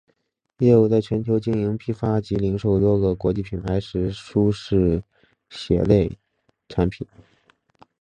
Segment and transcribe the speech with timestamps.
[0.57, 5.03] 业务在全球经营批发及零售多个国际品牌的时尚舒适
[5.51, 6.11] 鞋类
[6.67, 7.07] 产品。